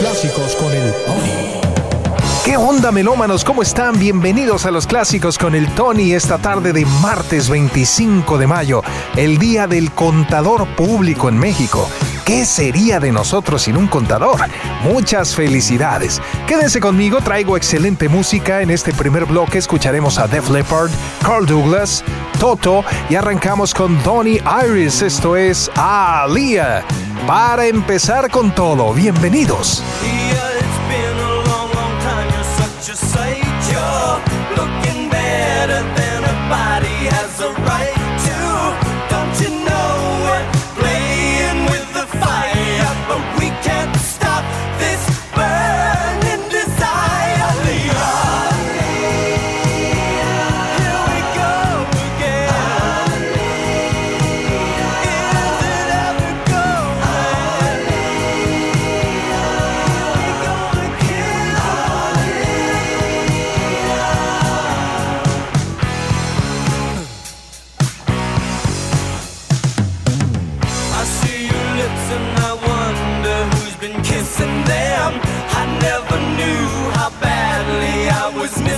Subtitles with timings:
[0.00, 1.60] clásicos con el Tony.
[2.42, 3.44] ¿Qué onda melómanos?
[3.44, 3.98] ¿Cómo están?
[3.98, 8.82] Bienvenidos a los clásicos con el Tony esta tarde de martes 25 de mayo,
[9.14, 11.86] el día del contador público en México.
[12.24, 14.40] ¿Qué sería de nosotros sin un contador?
[14.84, 16.22] Muchas felicidades.
[16.46, 18.62] Quédense conmigo, traigo excelente música.
[18.62, 20.90] En este primer bloque escucharemos a Def Leppard,
[21.22, 22.02] Carl Douglas,
[22.38, 25.02] Toto y arrancamos con Donny Iris.
[25.02, 26.86] Esto es Alia.
[27.30, 29.84] Para empezar con todo, bienvenidos.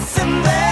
[0.03, 0.72] dancing there.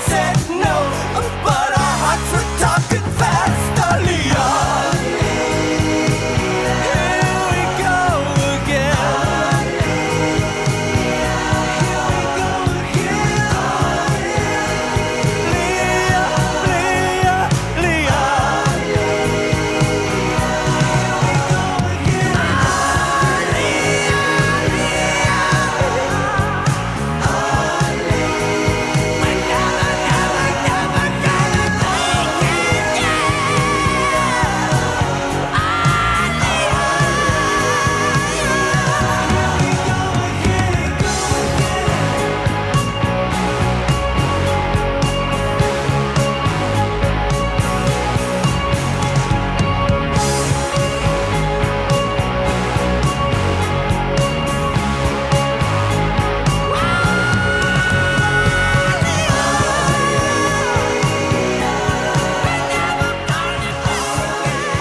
[0.00, 1.15] said no.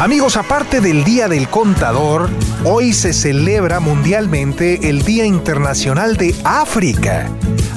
[0.05, 2.29] Amigos, aparte del Día del Contador,
[2.63, 7.27] hoy se celebra mundialmente el Día Internacional de África.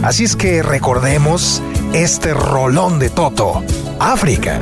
[0.03, 1.63] Así es que recordemos
[1.95, 3.65] este rolón de Toto.
[3.99, 4.61] África.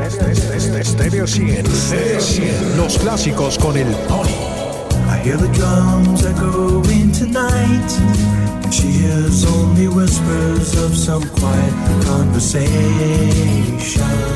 [0.78, 1.66] Estéreo 100.
[2.76, 4.30] Los clásicos con el Tony.
[5.10, 7.90] I hear the drums echoing tonight.
[8.70, 14.35] She hears only whispers of some quiet conversation.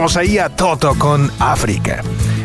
[0.00, 2.02] Ahí a Toto con África.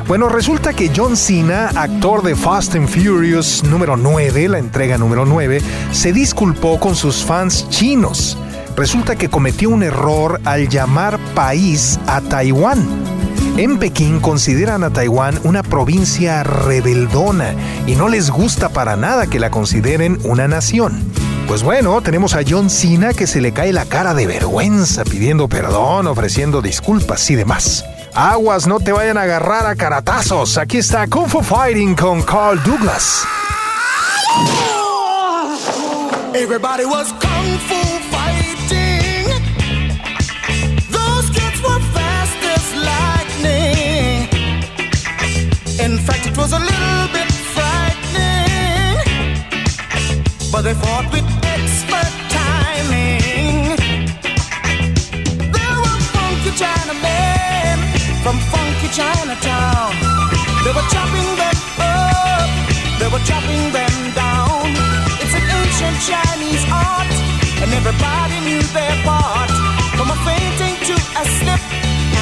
[0.09, 5.25] Bueno, resulta que John Cena, actor de Fast and Furious número 9, la entrega número
[5.25, 5.61] 9,
[5.93, 8.37] se disculpó con sus fans chinos.
[8.75, 12.85] Resulta que cometió un error al llamar país a Taiwán.
[13.55, 17.55] En Pekín consideran a Taiwán una provincia rebeldona
[17.87, 21.01] y no les gusta para nada que la consideren una nación.
[21.47, 25.47] Pues bueno, tenemos a John Cena que se le cae la cara de vergüenza pidiendo
[25.47, 27.85] perdón, ofreciendo disculpas y demás.
[28.13, 30.57] Aguas, no te vayan a agarrar a caratazos.
[30.57, 33.25] Aquí está Kung Fu Fighting con Carl Douglas.
[36.33, 37.75] Everybody was kung fu
[38.11, 39.25] fighting.
[40.91, 44.27] Those kids were fast as lightning.
[45.79, 48.99] In fact, it was a little bit frightening.
[50.51, 51.34] But they fought with
[58.95, 59.91] Chinatown.
[60.63, 62.47] They were chopping them up,
[62.97, 64.71] they were chopping them down.
[65.19, 67.11] It's an ancient Chinese art,
[67.59, 69.51] and everybody knew their part.
[69.97, 71.63] From a fainting to a slip,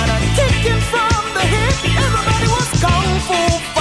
[0.01, 1.77] and a kicking from the hip.
[2.06, 3.73] Everybody was kung fu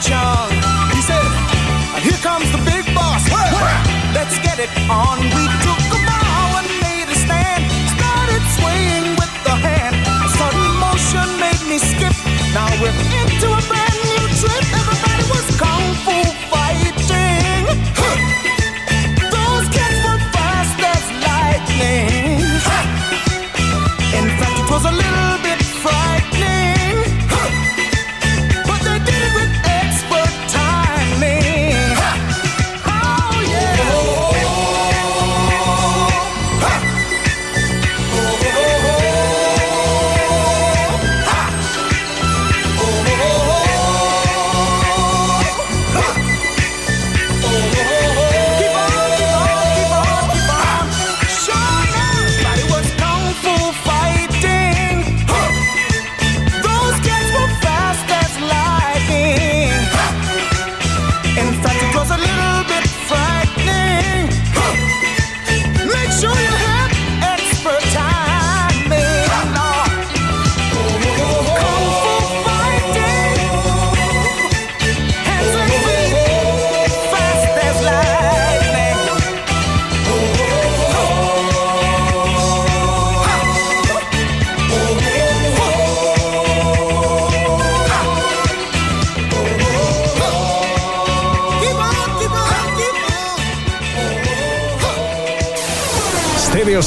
[0.00, 0.54] Sammy
[0.94, 1.22] He said,
[2.02, 3.28] Here comes the big boss.
[4.14, 5.18] Let's get it on.
[5.34, 5.77] We took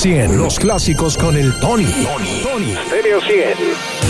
[0.01, 0.35] 100.
[0.35, 1.85] Los clásicos con el Tony.
[1.85, 2.41] Tony.
[2.41, 2.75] Tony.
[2.87, 4.00] Stereo 100.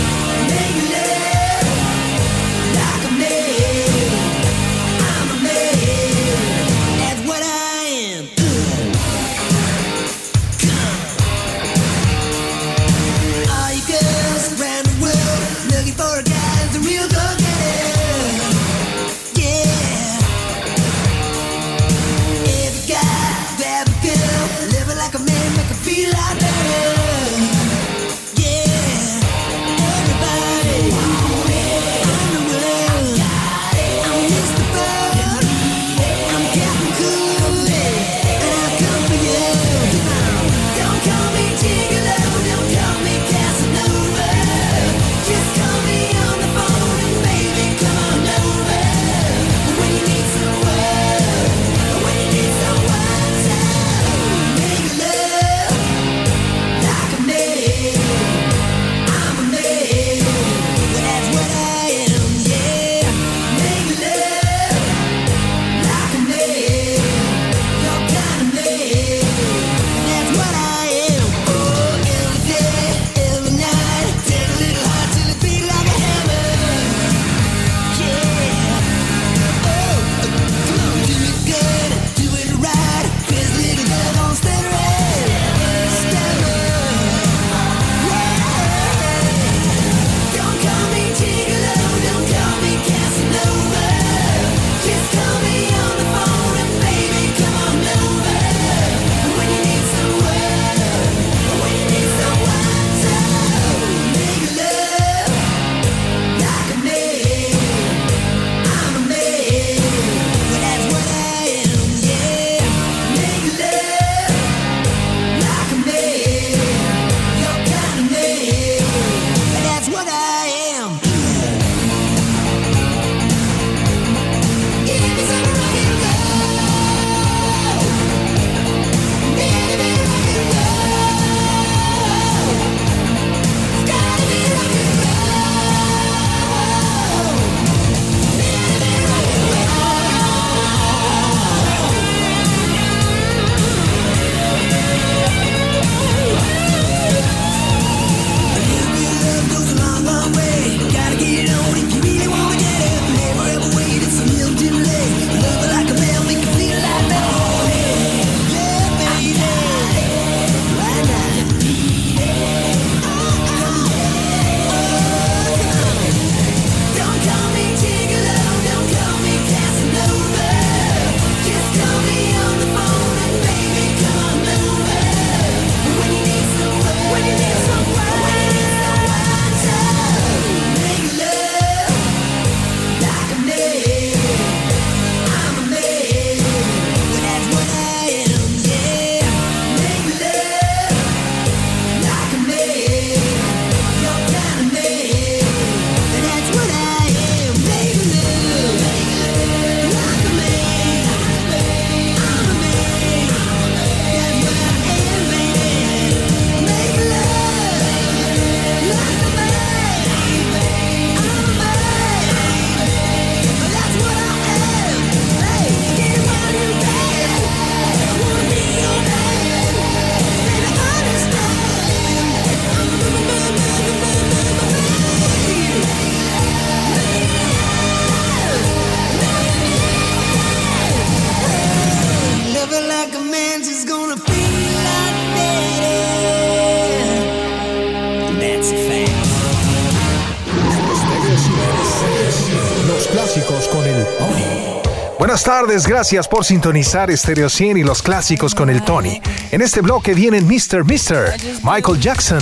[245.51, 249.22] tardes, gracias por sintonizar Stereo 100 y los clásicos con el Tony.
[249.51, 250.86] En este bloque vienen Mr.
[250.86, 252.39] Mister, Michael Jackson,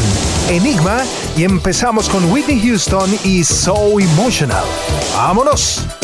[0.48, 1.02] Enigma
[1.36, 4.64] y empezamos con Whitney Houston y So Emotional.
[5.16, 5.99] ¡Vámonos!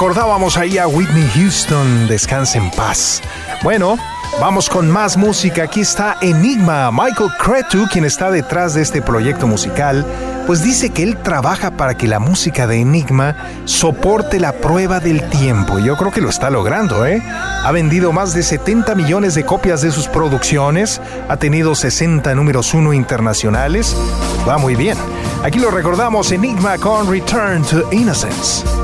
[0.00, 3.20] Recordábamos ahí a Whitney Houston, descanse en paz.
[3.62, 3.98] Bueno,
[4.40, 5.64] vamos con más música.
[5.64, 6.90] Aquí está Enigma.
[6.90, 10.06] Michael Cretu, quien está detrás de este proyecto musical,
[10.46, 13.36] pues dice que él trabaja para que la música de Enigma
[13.66, 15.78] soporte la prueba del tiempo.
[15.78, 17.22] Yo creo que lo está logrando, ¿eh?
[17.62, 22.72] Ha vendido más de 70 millones de copias de sus producciones, ha tenido 60 números
[22.72, 23.94] uno internacionales.
[24.48, 24.96] Va muy bien.
[25.44, 28.79] Aquí lo recordamos Enigma con Return to Innocence.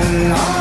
[0.00, 0.57] forgotten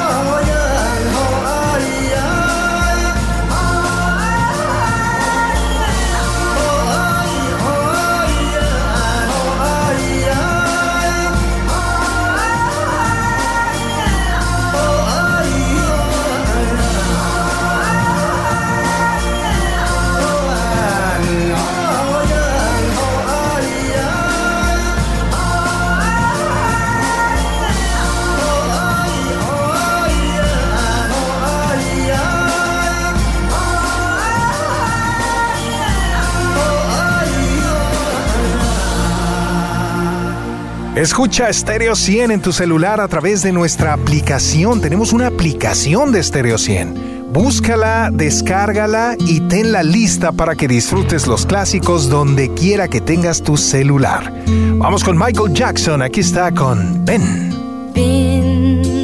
[41.08, 44.82] Escucha Stereo 100 en tu celular a través de nuestra aplicación.
[44.82, 47.32] Tenemos una aplicación de Stereo 100.
[47.32, 53.56] Búscala, descárgala y tenla lista para que disfrutes los clásicos donde quiera que tengas tu
[53.56, 54.34] celular.
[54.80, 56.02] Vamos con Michael Jackson.
[56.02, 57.52] Aquí está con Ben.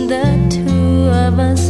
[0.09, 1.69] the two of us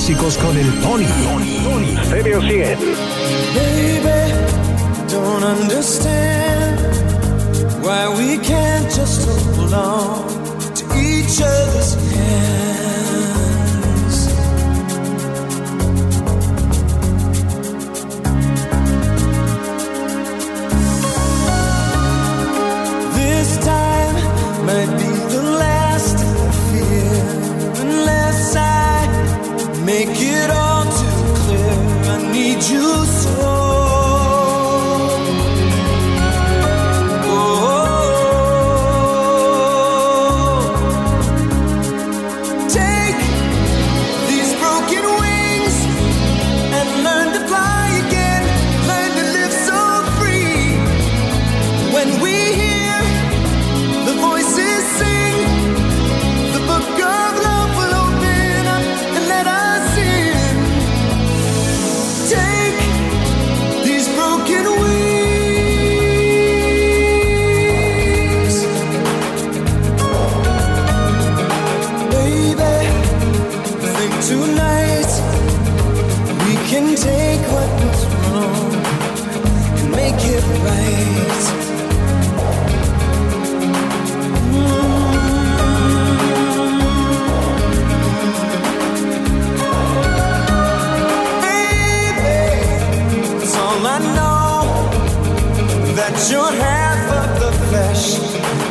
[0.00, 0.69] clásicos con el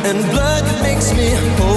[0.04, 1.69] and blood makes me whole.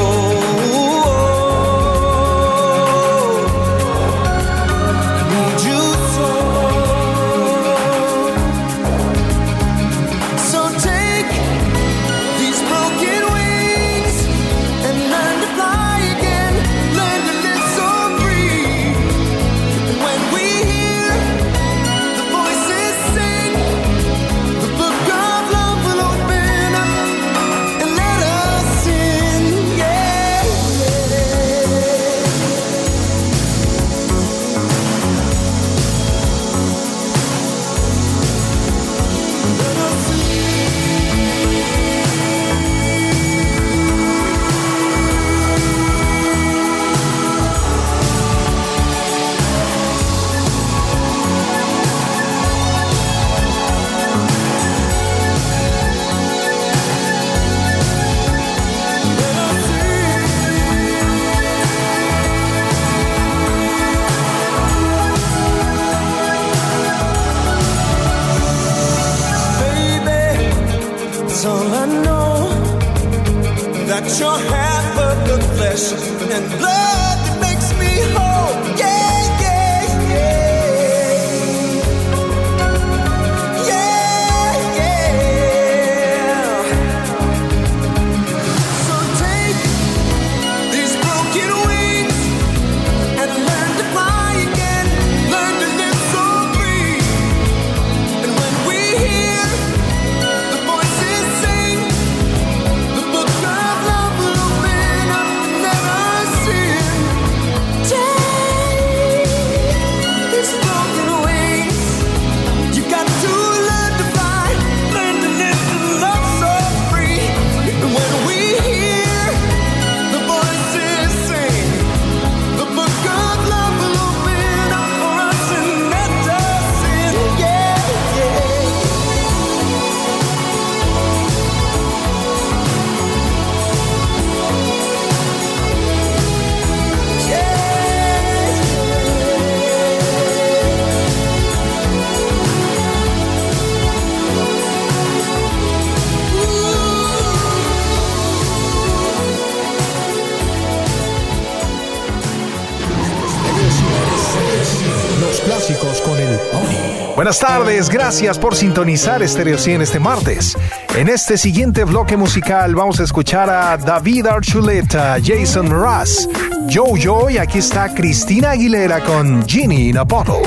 [157.34, 160.56] buenas tardes, gracias por sintonizar Stereo 100 este martes.
[160.96, 166.30] En este siguiente bloque musical vamos a escuchar a David Archuleta, Jason Ross,
[166.72, 170.44] Jojo y aquí está Cristina Aguilera con Ginny in a Bottle.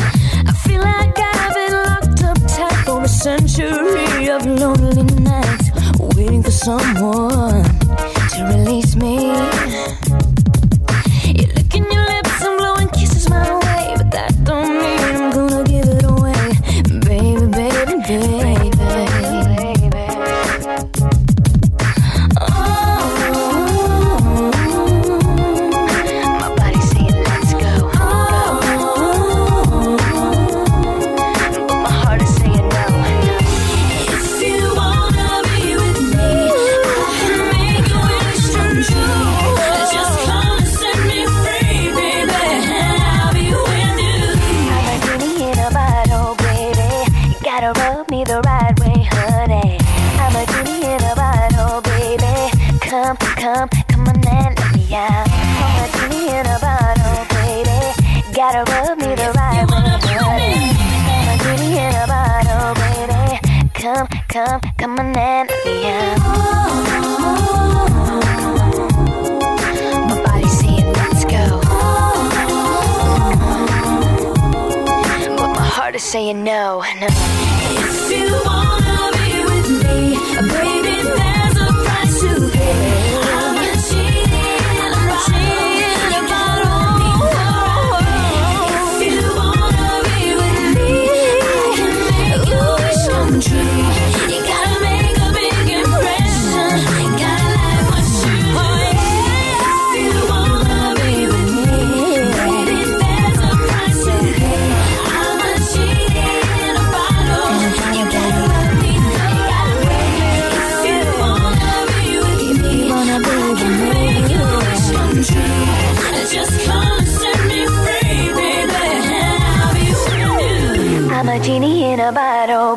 [76.46, 77.15] No, no.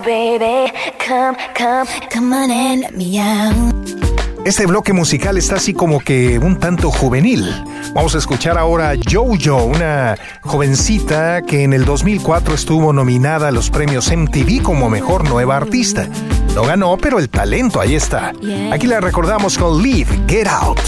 [0.03, 0.71] Baby.
[0.97, 3.79] Come, come, come on and let me out.
[4.45, 7.45] Este bloque musical está así como que un tanto juvenil.
[7.93, 13.51] Vamos a escuchar ahora a Jojo, una jovencita que en el 2004 estuvo nominada a
[13.51, 16.07] los premios MTV como mejor nueva artista.
[16.55, 18.31] No ganó, pero el talento ahí está.
[18.71, 20.79] Aquí la recordamos con Leave, Get Out.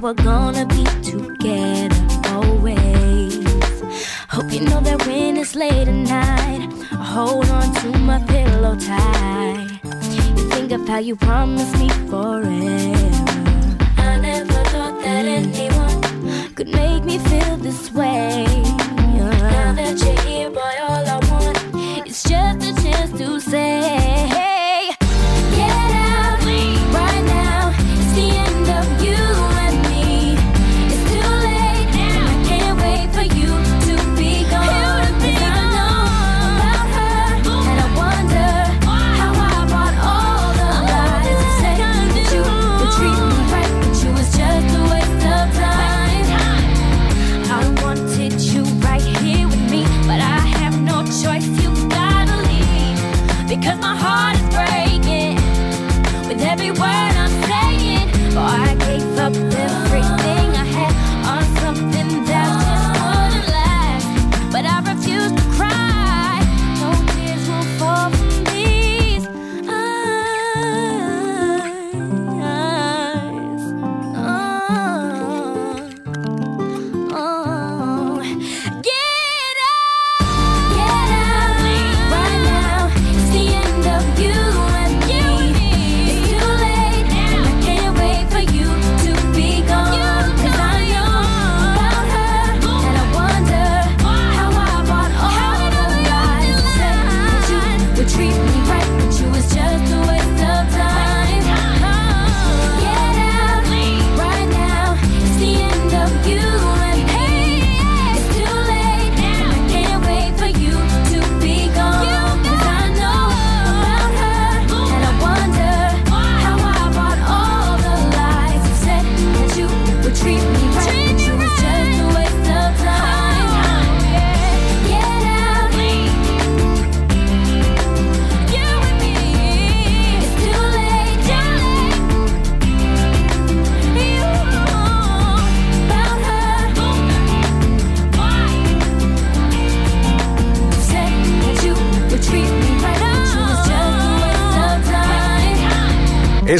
[0.00, 1.94] We're gonna be together
[2.28, 3.44] always.
[4.30, 8.76] Hope you know that when it's late at night, I hold on to my pillow
[8.76, 9.68] tight.
[10.10, 12.46] You think of how you promised me forever.
[13.98, 18.46] I never thought that anyone could make me feel this way.
[19.18, 24.39] Now that you're here, boy, all I want is just a chance to say,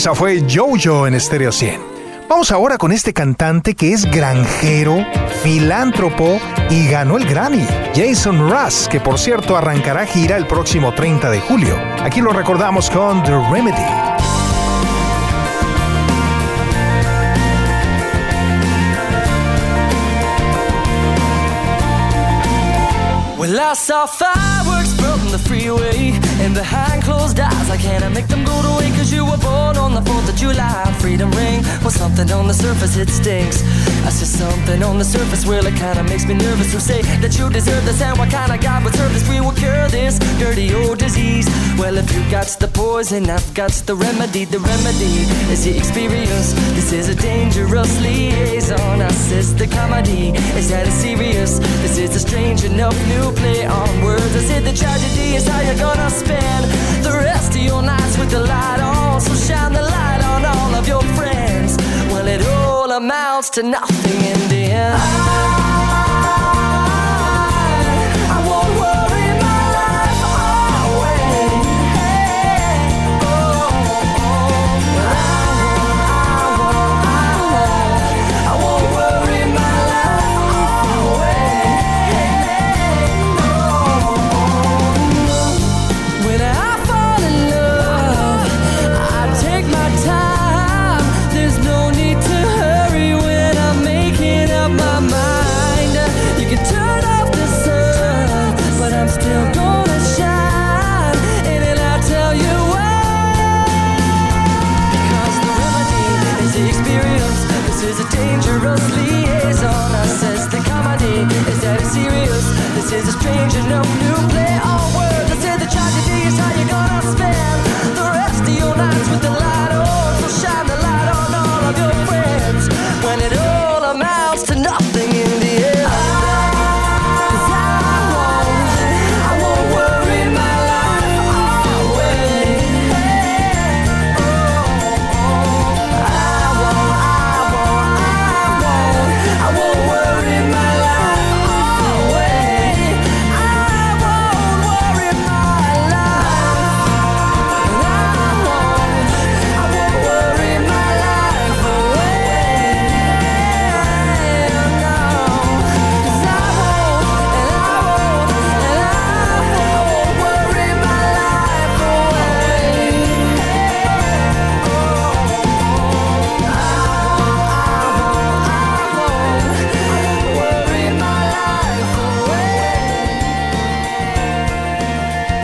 [0.01, 1.79] Esa fue Jojo en Stereo 100.
[2.27, 4.97] Vamos ahora con este cantante que es granjero,
[5.43, 6.41] filántropo
[6.71, 11.41] y ganó el Grammy, Jason Russ, que por cierto arrancará gira el próximo 30 de
[11.41, 11.79] julio.
[12.03, 13.77] Aquí lo recordamos con The Remedy.
[23.37, 26.90] Well, I saw fireworks from the freeway and behind closed
[27.87, 28.03] eyes.
[28.03, 28.71] I make them go to
[29.01, 30.85] cause you were born on the 4th of July.
[31.01, 33.63] Freedom ring well something on the surface, it stinks.
[34.07, 37.33] I see something on the surface, well, it kinda makes me nervous to say that
[37.39, 38.01] you deserve this.
[38.03, 39.27] And what kind of God would serve this?
[39.29, 41.47] We will cure this dirty old disease.
[41.79, 44.45] Well, if you got the poison, I've got the remedy.
[44.45, 45.15] The remedy
[45.55, 46.53] is the experience.
[46.77, 49.01] This is a dangerous liaison.
[49.01, 50.25] I says the comedy
[50.61, 51.59] is that it's serious.
[51.85, 54.33] This is a strange enough new play on words.
[54.41, 56.65] I said the tragedy is how you're gonna spend
[57.07, 59.21] the rest of your nights with the light on.
[59.21, 61.77] So shine the light on all of your friends.
[62.11, 65.60] Well, it all amounts to nothing in the end.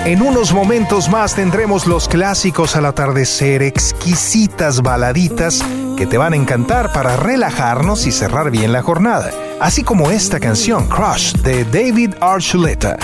[0.07, 5.65] En unos momentos más tendremos los clásicos al atardecer, exquisitas baladitas
[5.97, 10.39] que te van a encantar para relajarnos y cerrar bien la jornada, así como esta
[10.39, 12.97] canción Crush de David Archuleta.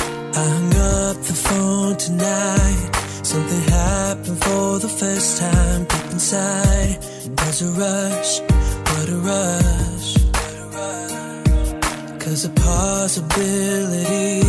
[12.21, 14.43] Cause a possibility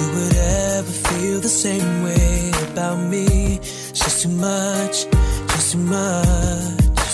[0.00, 3.56] you would ever feel the same way about me.
[3.56, 5.06] It's just too much,
[5.52, 7.10] just too much.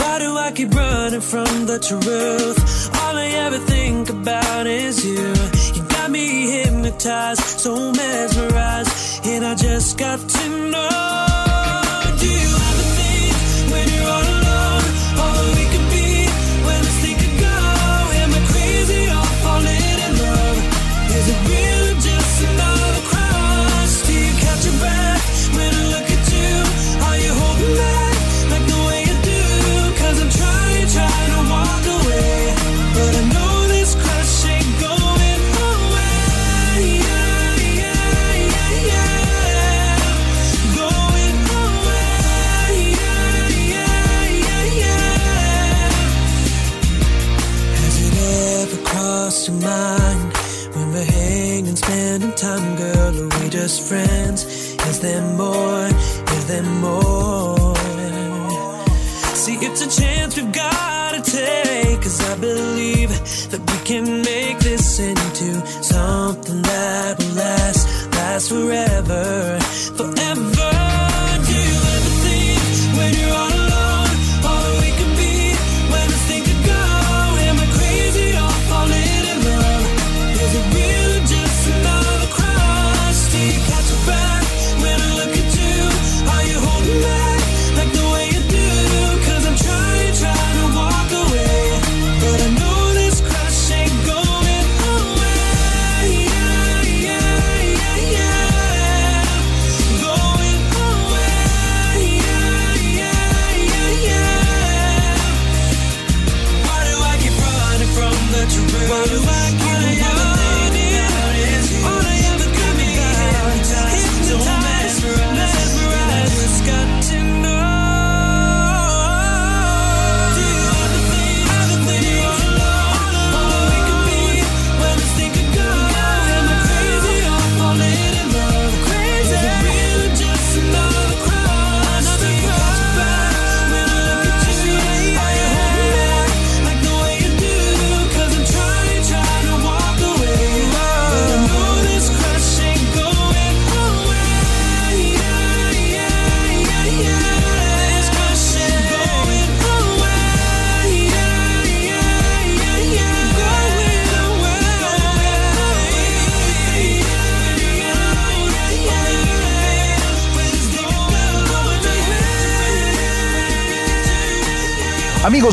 [0.00, 2.58] Why do I keep running from the truth?
[3.02, 5.34] All I ever think about is you.
[5.74, 11.31] You got me hypnotized, so mesmerized, and I just got to know.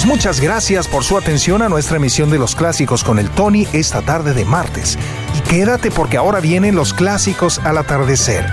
[0.06, 4.02] Muchas gracias por su atención a nuestra emisión de los clásicos con el Tony esta
[4.02, 4.97] tarde de martes.
[5.38, 8.45] Y quédate porque ahora vienen los clásicos al atardecer.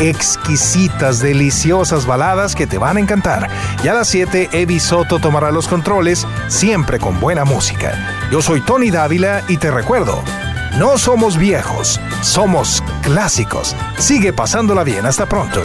[0.00, 3.48] Exquisitas, deliciosas baladas que te van a encantar.
[3.84, 8.28] Y a las 7, Evi Soto tomará los controles, siempre con buena música.
[8.30, 10.22] Yo soy Tony Dávila y te recuerdo,
[10.78, 13.76] no somos viejos, somos clásicos.
[13.98, 15.62] Sigue pasándola bien, hasta pronto.